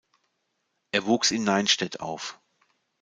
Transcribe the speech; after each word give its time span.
Er 0.91 1.05
wuchs 1.05 1.29
in 1.29 1.43
Neinstedt 1.43 1.99
auf. 1.99 2.41